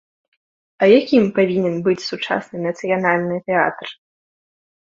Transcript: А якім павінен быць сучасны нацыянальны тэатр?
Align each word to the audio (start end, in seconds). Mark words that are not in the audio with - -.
А 0.85 0.87
якім 0.99 1.23
павінен 1.37 1.75
быць 1.87 2.05
сучасны 2.09 2.57
нацыянальны 2.67 3.35
тэатр? 3.51 3.87